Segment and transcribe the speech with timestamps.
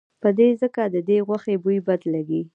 [0.21, 2.41] په ده ځکه ددې غوښې بوی بد لګي.